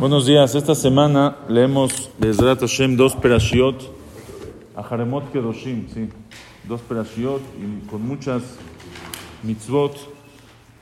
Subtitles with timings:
[0.00, 0.54] Buenos días.
[0.54, 3.82] Esta semana leemos desde Hashem dos perashiot,
[4.74, 6.08] Aharemot Kedoshim, sí,
[6.66, 8.42] dos perashiot y con muchas
[9.42, 9.94] mitzvot.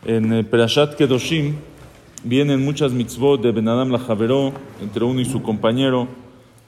[0.04, 1.56] En el Perashat Kedoshim
[2.22, 6.06] vienen muchas mitzvot de Benadam Lajaveró, entre uno y su compañero.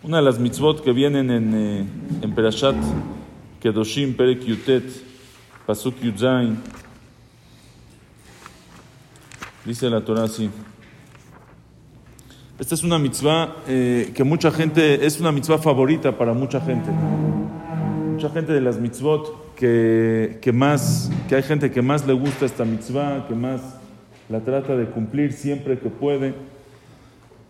[0.02, 1.86] Una de las mitzvot que vienen en, eh,
[2.20, 2.74] en Perashat
[3.60, 4.90] Kedoshim, Perek Yutet,
[5.66, 6.58] Pasuk Yudzain,
[9.64, 10.50] dice la Torah así.
[12.60, 16.90] Esta es una mitzvah eh, que mucha gente, es una mitzvah favorita para mucha gente.
[18.12, 22.44] Mucha gente de las mitzvot que, que más, que hay gente que más le gusta
[22.44, 23.62] esta mitzvah, que más
[24.28, 26.34] la trata de cumplir siempre que puede.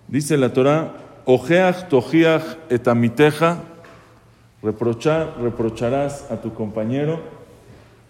[0.06, 0.94] Dice la Torah,
[1.24, 3.64] Ojeach tojiach etamiteja,
[4.62, 7.18] reprochar, reprocharás a tu compañero,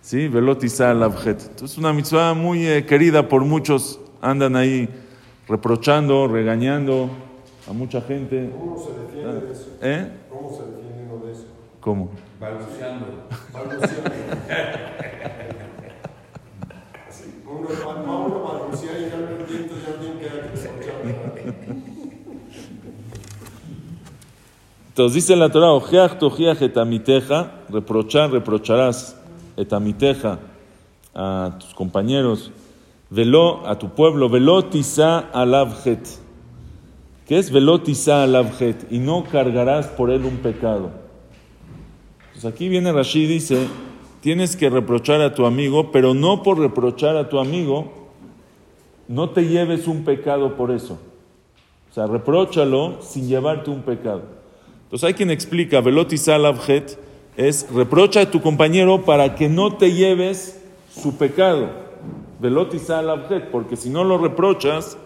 [0.03, 0.29] ¿sí?
[0.29, 1.41] Velotiza labjet.
[1.49, 4.87] Entonces, una mitzvah muy eh, querida por muchos, andan ahí
[5.51, 7.11] reprochando, regañando
[7.69, 8.51] a mucha gente.
[8.57, 9.67] ¿Cómo se defiende de eso?
[9.83, 10.09] ¿Eh?
[10.31, 11.45] ¿Cómo se defiende uno de eso?
[11.81, 12.11] ¿Cómo?
[12.41, 13.07] Balbuceando.
[13.53, 14.11] Balbuceando.
[17.11, 20.95] Sí, uno uno a balbucear y ya no entiendo, ya queda que escuchar.
[24.89, 29.17] Entonces dice la Torah, ojeach tojiach etamiteja, reprochar, reprocharás
[29.57, 30.39] etamiteja
[31.15, 32.53] a tus compañeros,
[33.11, 36.07] velo a tu pueblo, velo tisa alabjet.
[37.27, 38.91] ¿Qué es velo tisa alabjet?
[38.91, 40.91] Y no cargarás por él un pecado.
[42.33, 43.69] Pues aquí viene Rashi y dice,
[44.21, 47.93] tienes que reprochar a tu amigo, pero no por reprochar a tu amigo,
[49.09, 50.99] no te lleves un pecado por eso.
[51.91, 54.23] O sea, repróchalo sin llevarte un pecado.
[54.85, 56.99] Entonces hay quien explica, alabjet,
[57.37, 60.61] es reprocha a tu compañero para que no te lleves
[60.93, 61.90] su pecado.
[62.41, 64.97] Velotis alabjet, porque si no lo reprochas,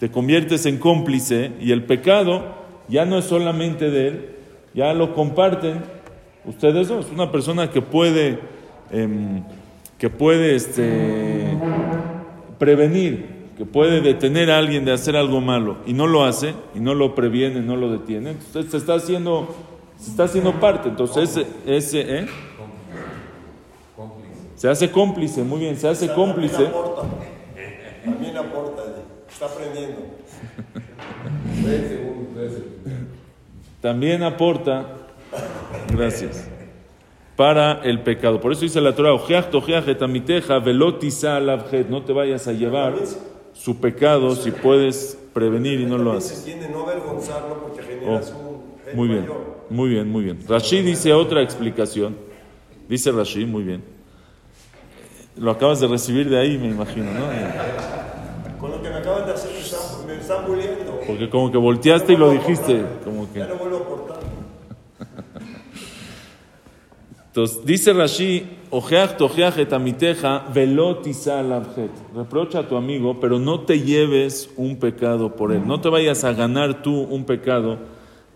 [0.00, 2.42] te conviertes en cómplice y el pecado
[2.88, 4.28] ya no es solamente de él,
[4.74, 5.82] ya lo comparten
[6.44, 7.06] ustedes dos.
[7.12, 8.40] Una persona que puede,
[8.90, 9.44] em,
[9.96, 11.56] que puede este,
[12.58, 16.80] prevenir, que puede detener a alguien de hacer algo malo y no lo hace, y
[16.80, 19.54] no lo previene, no lo detiene, entonces se está haciendo,
[19.98, 20.88] se está haciendo parte.
[20.88, 22.26] Entonces ese, ese ¿eh?
[24.62, 26.54] Se hace cómplice, muy bien, se hace cómplice.
[26.54, 27.02] También aporta.
[28.04, 28.82] También aporta.
[29.28, 29.96] Está aprendiendo.
[31.64, 32.92] Tres segundos, tres segundos.
[33.80, 34.86] también aporta,
[35.92, 36.48] gracias,
[37.34, 38.40] para el pecado.
[38.40, 39.10] Por eso dice la Torah,
[41.90, 42.94] no te vayas a llevar
[43.52, 46.38] su pecado si puedes prevenir y no lo haces.
[46.38, 49.26] se tiende no avergonzarlo porque generas un hate Muy bien,
[49.70, 50.38] muy bien, muy bien.
[50.48, 52.16] Rashi dice otra explicación.
[52.88, 53.91] Dice Rashi, muy bien.
[55.36, 58.60] Lo acabas de recibir de ahí, me imagino, ¿no?
[58.60, 59.50] Con lo que me acaban de hacer,
[60.06, 61.00] me están, bulleando.
[61.06, 63.40] Porque como que volteaste y lo dijiste, como que...
[63.40, 64.16] Ya no vuelvo a aportar.
[67.26, 71.90] Entonces, dice Rashi, ojeach tojeach et amiteja, velo tisa alabjet.
[72.14, 75.66] Reprocha a tu amigo, pero no te lleves un pecado por él.
[75.66, 77.78] No te vayas a ganar tú un pecado.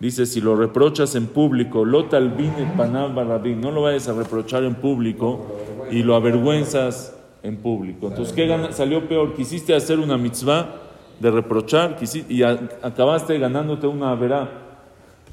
[0.00, 4.64] Dice, si lo reprochas en público, lo talvine panav barabín, no lo vayas a reprochar
[4.64, 5.46] en público
[5.90, 8.08] y lo avergüenzas en público.
[8.08, 9.34] Entonces, ¿qué salió peor?
[9.34, 10.82] Quisiste hacer una mitzvah
[11.20, 14.50] de reprochar quisi- y acabaste ganándote una verá.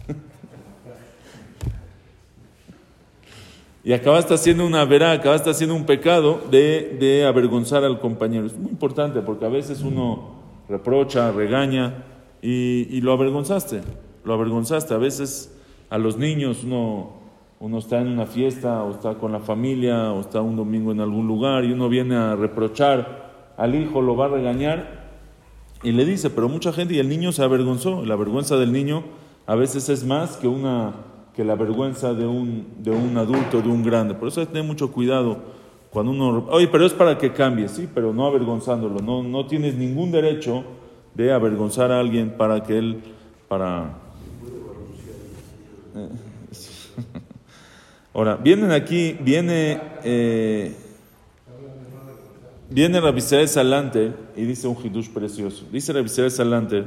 [3.85, 8.45] Y acabaste haciendo una verá, acabaste haciendo un pecado de, de avergonzar al compañero.
[8.45, 10.35] Es muy importante porque a veces uno
[10.69, 12.05] reprocha, regaña
[12.41, 13.81] y, y lo avergonzaste.
[14.23, 14.93] Lo avergonzaste.
[14.93, 15.53] A veces
[15.89, 17.11] a los niños uno,
[17.63, 20.99] uno está en una fiesta o está con la familia o está un domingo en
[20.99, 25.07] algún lugar y uno viene a reprochar al hijo, lo va a regañar
[25.81, 28.03] y le dice, pero mucha gente y el niño se avergonzó.
[28.05, 29.05] La vergüenza del niño
[29.47, 30.91] a veces es más que una
[31.33, 34.13] que la vergüenza de un, de un adulto, de un grande.
[34.13, 35.37] Por eso hay que tener mucho cuidado
[35.89, 36.45] cuando uno...
[36.49, 38.99] Oye, pero es para que cambie, sí, pero no avergonzándolo.
[38.99, 40.65] No, no tienes ningún derecho
[41.15, 43.03] de avergonzar a alguien para que él...
[43.47, 43.99] para...
[45.95, 46.09] Eh,
[48.13, 49.81] Ahora, vienen aquí, viene...
[50.03, 50.75] eh,
[52.69, 55.63] Viene Rabisrael Salanter y dice un hidush precioso.
[55.71, 56.85] Dice Rabisrael Salanter,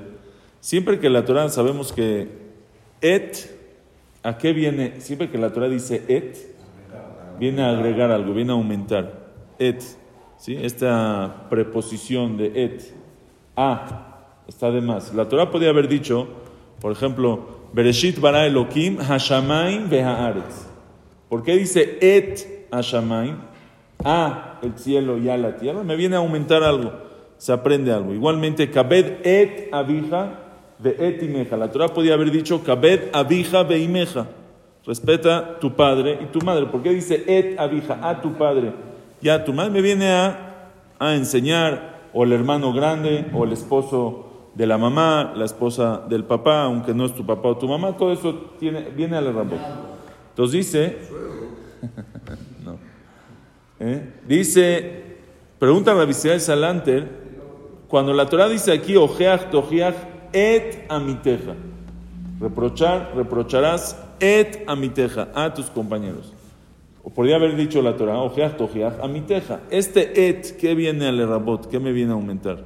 [0.59, 2.27] siempre que la Torah sabemos que
[3.01, 3.57] et,
[4.25, 5.01] ¿a qué viene?
[5.01, 6.57] Siempre que la Torah dice et,
[7.39, 9.29] viene a agregar algo, viene a aumentar.
[9.61, 9.81] Et,
[10.39, 10.59] ¿sí?
[10.61, 12.95] Esta preposición de et,
[13.55, 15.15] a, está de más.
[15.15, 16.27] La Torah podía haber dicho,
[16.81, 20.66] por ejemplo, Bereshit bara Elohim hashamayim vehaaretz.
[21.29, 23.37] ¿Por qué dice et hashamayim?
[24.05, 25.83] A el cielo y a la tierra.
[25.83, 26.93] Me viene a aumentar algo.
[27.39, 28.13] Se aprende algo.
[28.13, 30.39] Igualmente, kabed et abija
[30.79, 31.57] ve etimeja.
[31.57, 34.27] La Torah podía haber dicho kabed abija veimeja.
[34.85, 36.67] Respeta tu padre y tu madre.
[36.67, 37.99] ¿Por qué dice et abija?
[38.03, 38.73] A tu padre.
[39.21, 44.27] Ya tu madre me viene a, a enseñar, o el hermano grande, o el esposo
[44.55, 47.97] de la mamá, la esposa del papá, aunque no es tu papá o tu mamá,
[47.97, 49.96] todo eso tiene, viene al rabot.
[50.37, 50.99] Entonces dice,
[52.63, 52.77] no.
[53.81, 54.03] ¿Eh?
[54.29, 55.03] dice,
[55.59, 57.09] pregunta a de Salanter,
[57.89, 59.95] cuando la Torah dice aquí, ojeach, tojeach,
[60.35, 61.55] et amiteja,
[62.39, 66.35] reprochar, reprocharás et amiteja, a tus compañeros.
[67.03, 69.61] O podría haber dicho la Torah, ojeach, tojeach, amiteja.
[69.71, 71.67] Este et, ¿qué viene al rabot?
[71.67, 72.63] ¿Qué me viene a aumentar?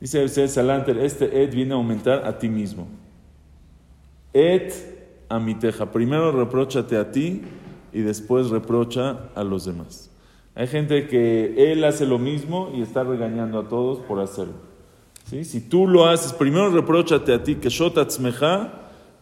[0.00, 2.88] Dice el Salanter, este et viene a aumentar a ti mismo.
[4.32, 4.94] Et
[5.28, 5.90] a mi teja.
[5.90, 7.42] Primero reprochate a ti
[7.92, 10.10] y después reprocha a los demás.
[10.54, 14.54] Hay gente que él hace lo mismo y está regañando a todos por hacerlo.
[15.26, 18.72] Si tú lo haces, primero reprochate a ti que shotatzmeja,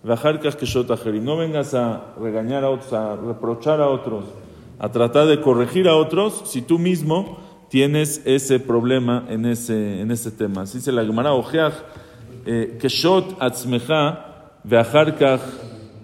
[0.02, 1.24] que shotajerim.
[1.24, 4.24] No vengas a regañar a otros, a reprochar a otros,
[4.78, 7.38] a tratar de corregir a otros, si tú mismo
[7.70, 10.62] tienes ese problema en ese, en ese tema.
[10.62, 11.74] Así se la Gemara, ojeach,
[12.44, 14.26] eh, keshot atzmecha,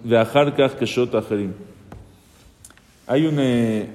[0.03, 1.53] veacharkach, veacharkach keshot acherim.
[3.07, 3.87] Hay un eh,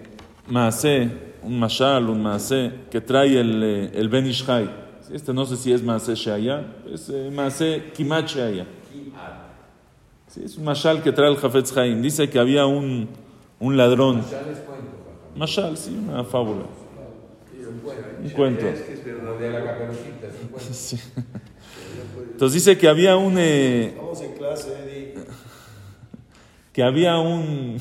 [0.48, 1.08] maase,
[1.42, 4.68] un mashal, un maase, que trae el, eh, el Ben Ishai.
[5.12, 8.66] Este no sé si es maase sheaya, es eh, maase kimat sheaya.
[10.28, 12.02] Sí, es un mashal que trae el Jafetz Haim.
[12.02, 13.08] Dice que había un,
[13.60, 14.24] un ladrón.
[15.36, 16.64] Mashal, sí, una fábula.
[18.22, 18.66] Un cuento.
[22.32, 23.36] Entonces dice que había un...
[23.38, 24.93] Eh, Vamos en clase.
[26.74, 27.78] Que había un...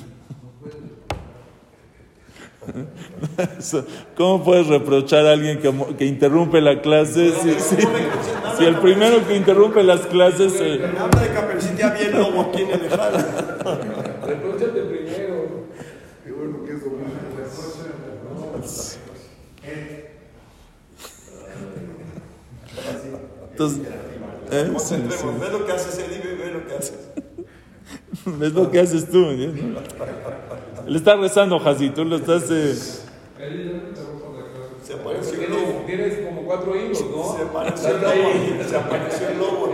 [4.16, 7.76] ¿Cómo puedes reprochar a alguien que, que interrumpe la clase si, si-
[8.58, 10.54] si el primero que interrumpe las clases...
[10.62, 13.18] eh, habla de Caperucita bien lobo aquí en el jala.
[14.26, 15.66] Repróchate primero.
[16.24, 16.86] Qué bueno que eso
[23.52, 23.80] entonces,
[24.52, 24.72] ¿eh?
[24.80, 25.26] Sí, sí.
[25.40, 26.96] Ve lo que haces, Eddie, ve, ve lo que haces.
[28.42, 29.26] Es lo que haces tú.
[29.32, 29.52] ¿eh?
[30.88, 32.50] Él está rezando, Jasi, tú lo estás...
[32.52, 32.74] eh,
[34.84, 35.84] Se apareció el lobo.
[35.86, 37.36] Tienes, como cuatro hijos, ¿no?
[37.38, 38.64] Se apareció el lobo.
[38.68, 39.74] Se apareció el lobo.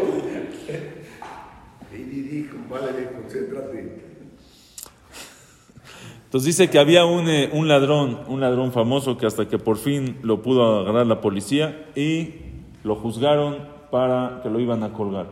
[6.25, 9.77] Entonces dice que había un, eh, un ladrón, un ladrón famoso que hasta que por
[9.77, 12.35] fin lo pudo agarrar la policía y
[12.83, 15.25] lo juzgaron para que lo iban a colgar.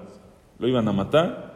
[0.57, 1.46] Lo iban a matar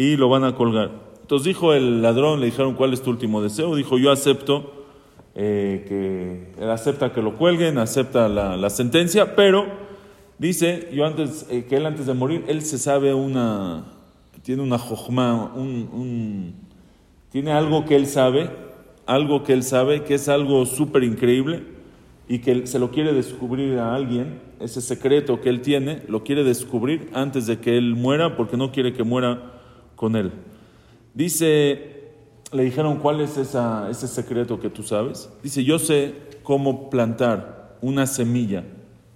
[0.00, 0.90] y lo van a colgar.
[1.20, 3.76] Entonces dijo el ladrón, le dijeron, ¿cuál es tu último deseo?
[3.76, 4.86] Dijo, yo acepto
[5.34, 9.66] eh, que, él acepta que lo cuelguen, acepta la, sentencia, pero
[10.38, 13.84] dice, yo antes, eh, que él antes de morir, él se sabe una,
[14.42, 16.54] tiene una jojma, un- un,
[17.28, 18.48] tiene algo que él sabe,
[19.04, 21.62] algo que él sabe, que es algo súper increíble
[22.26, 26.42] y que se lo quiere descubrir a alguien, ese secreto que él tiene, lo quiere
[26.42, 29.59] descubrir antes de que él muera porque no quiere que muera
[30.00, 30.32] con él.
[31.12, 32.08] Dice,
[32.52, 35.28] le dijeron, ¿cuál es esa- ese secreto que tú sabes?
[35.42, 38.64] Dice, yo sé cómo plantar una semilla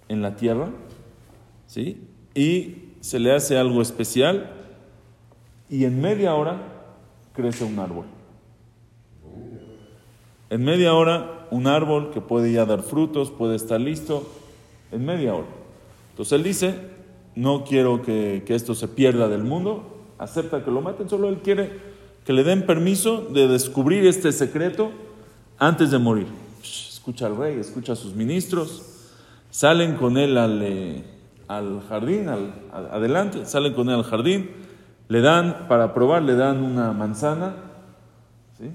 [0.09, 0.69] en la tierra,
[1.67, 2.03] ¿sí?
[2.35, 4.51] Y se le hace algo especial
[5.71, 6.59] y en media hora
[7.33, 8.05] crece un árbol.
[10.51, 14.29] En media hora, un árbol que puede ya dar frutos, puede estar listo,
[14.93, 15.47] en media hora.
[16.11, 16.75] Entonces él dice,
[17.35, 19.94] no quiero que, que esto se pierda del mundo,
[20.25, 24.91] acepta que lo maten, solo él quiere que le den permiso de descubrir este secreto
[25.59, 26.27] antes de morir.
[26.63, 28.83] Escucha al rey, escucha a sus ministros,
[29.51, 31.05] salen con él al, eh,
[31.49, 32.29] al jardín,
[32.73, 34.51] adelante, salen con él al jardín,
[35.09, 37.57] le dan, para probar, le dan una manzana,
[38.59, 38.71] ¿sí?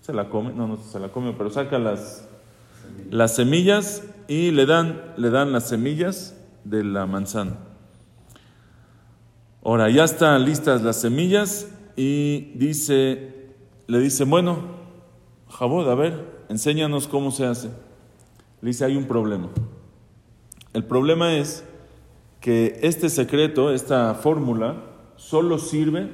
[0.00, 2.26] Se la come, no, no se la come, pero saca las,
[3.10, 6.34] las semillas y le dan, le dan las semillas
[6.64, 7.56] de la manzana.
[9.66, 13.32] Ahora, ya están listas las semillas y dice,
[13.86, 14.58] le dice, bueno,
[15.48, 17.68] Jabod, a ver, enséñanos cómo se hace.
[18.60, 19.48] Le dice, hay un problema.
[20.74, 21.64] El problema es
[22.42, 24.84] que este secreto, esta fórmula,
[25.16, 26.10] solo sirve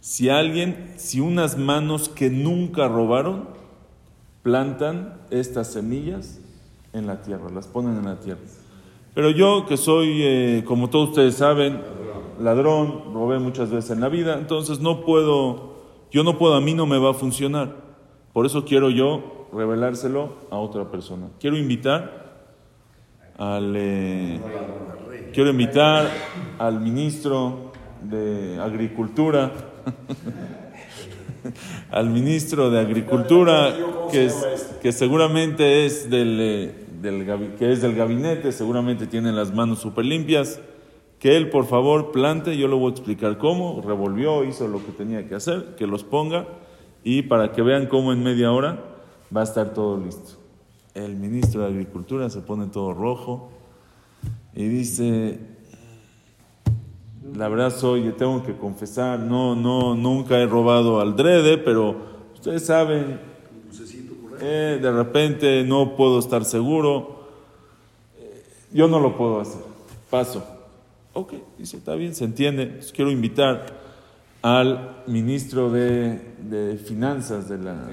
[0.00, 3.48] si alguien, si unas manos que nunca robaron,
[4.42, 6.40] plantan estas semillas
[6.92, 8.40] en la tierra, las ponen en la tierra.
[9.14, 11.80] Pero yo que soy, eh, como todos ustedes saben,
[12.40, 15.74] ladrón, robé muchas veces en la vida, entonces no puedo,
[16.10, 17.74] yo no puedo, a mí no me va a funcionar.
[18.32, 21.28] Por eso quiero yo revelárselo a otra persona.
[21.40, 22.20] Quiero invitar
[23.36, 24.40] al, eh,
[25.32, 26.08] quiero invitar
[26.58, 29.50] al ministro de Agricultura,
[31.90, 33.74] al ministro de Agricultura,
[34.10, 39.52] que, es- que seguramente es del, eh, del que es del gabinete, seguramente tiene las
[39.54, 40.60] manos súper limpias,
[41.20, 44.90] que él por favor plante, yo le voy a explicar cómo, revolvió, hizo lo que
[44.90, 46.48] tenía que hacer, que los ponga
[47.04, 48.82] y para que vean cómo en media hora
[49.34, 50.38] va a estar todo listo.
[50.94, 53.50] El ministro de Agricultura se pone todo rojo
[54.54, 55.38] y dice,
[57.36, 61.96] la verdad soy, tengo que confesar, no, no, nunca he robado al drede, pero
[62.32, 63.20] ustedes saben,
[64.40, 67.26] eh, de repente no puedo estar seguro,
[68.72, 69.60] yo no lo puedo hacer,
[70.08, 70.59] paso.
[71.12, 72.62] Ok, dice, está bien, se entiende.
[72.64, 73.66] Entonces, quiero invitar
[74.42, 77.90] al ministro de, de Finanzas de la,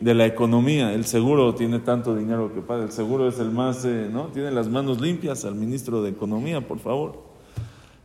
[0.00, 0.92] de la economía.
[0.92, 2.84] El seguro tiene tanto dinero que paga.
[2.84, 4.26] El seguro es el más, eh, ¿no?
[4.26, 7.22] Tiene las manos limpias al ministro de Economía, por favor.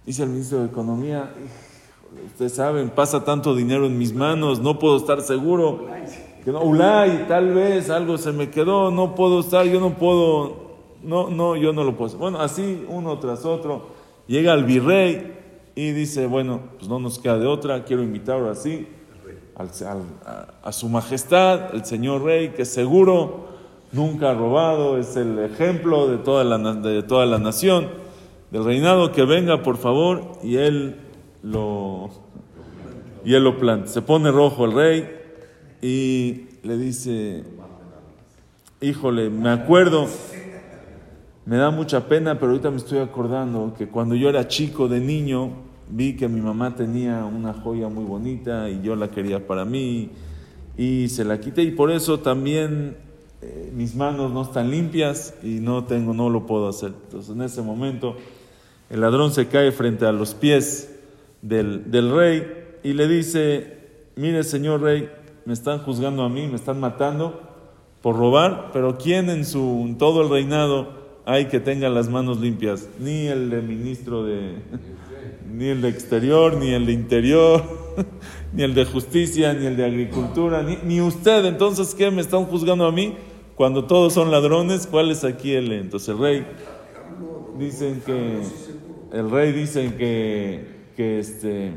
[0.06, 4.80] Dice el ministro de Economía, "Híjole, ustedes saben, pasa tanto dinero en mis manos, no
[4.80, 5.88] puedo estar seguro.
[6.44, 10.63] Que no, Ulay, tal vez algo se me quedó, no puedo estar, yo no puedo,
[11.04, 12.20] no, no, yo no lo puedo hacer.
[12.20, 13.88] Bueno, así uno tras otro.
[14.28, 15.34] Llega el virrey
[15.76, 18.88] y dice, bueno, pues no nos queda de otra, quiero invitar ahora sí
[19.56, 23.48] al- al- a, su majestad, el señor rey, que seguro
[23.92, 27.90] nunca ha robado, es el ejemplo de toda la, de toda la nación,
[28.52, 30.96] del reinado, que venga por favor y él
[31.44, 32.10] lo,
[33.26, 33.88] y él lo planta.
[33.88, 35.10] Se pone rojo el rey
[35.82, 37.44] y le dice,
[38.82, 40.08] híjole, me acuerdo,
[41.46, 45.02] me da mucha pena, pero ahorita me estoy acordando que cuando yo era chico de
[45.02, 45.52] niño,
[45.90, 50.10] vi que mi mamá tenía una joya muy bonita y yo la quería para mí
[50.78, 52.96] y se la quité y por eso también
[53.42, 56.94] eh, mis manos no están limpias y no tengo, no lo puedo hacer.
[57.06, 58.16] Entonces en ese momento
[58.90, 60.96] el ladrón se cae frente a los pies
[61.42, 62.48] del, del rey
[62.84, 63.80] y le dice,
[64.16, 65.10] mire señor rey,
[65.46, 67.42] me están juzgando a mí, me están matando
[68.02, 72.40] por robar, pero ¿quién en su en todo el reinado hay que tenga las manos
[72.40, 72.88] limpias?
[73.00, 74.56] Ni el de ministro de
[75.52, 77.64] ni el de exterior, ni el de interior,
[78.54, 81.46] ni el de justicia, ni el de agricultura, ni, ni usted.
[81.46, 83.16] Entonces, ¿qué me están juzgando a mí?
[83.56, 85.72] Cuando todos son ladrones, ¿cuál es aquí el?
[85.72, 86.46] Entonces el rey
[87.58, 88.42] dicen que
[89.12, 91.72] el rey dicen que que este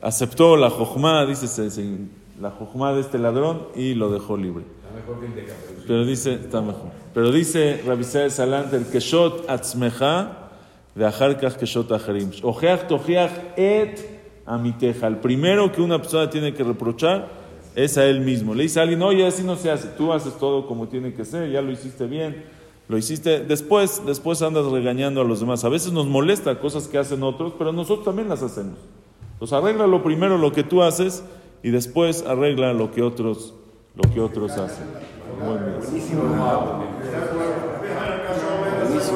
[0.00, 1.46] aceptó la jojma, dice
[2.40, 4.64] la jojma de este ladrón y lo dejó libre.
[5.86, 6.90] Pero dice, está mejor.
[7.14, 10.50] Pero dice Rabisai Salant, el keshot atzmeja,
[10.94, 12.30] de ajarkach keshot aharim.
[12.42, 15.06] Ojeach tojiach et amiteja.
[15.06, 17.28] El primero que una persona tiene que reprochar
[17.74, 18.54] es a él mismo.
[18.54, 19.88] Le dice a alguien, oye, así no se hace.
[19.88, 22.44] Tú haces todo como tiene que ser, ya lo hiciste bien.
[22.88, 25.64] Lo hiciste, después, después andas regañando a los demás.
[25.64, 28.78] A veces nos molesta cosas que hacen otros, pero nosotros también las hacemos.
[29.34, 31.22] Entonces arregla lo primero lo que tú haces
[31.62, 33.54] y después arregla lo que otros,
[33.96, 34.86] lo que otros hacen.